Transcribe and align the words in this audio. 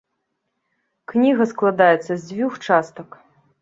Кніга 1.13 1.43
складаецца 1.53 2.05
з 2.15 2.21
дзвюх 2.27 2.53
частак. 2.69 3.09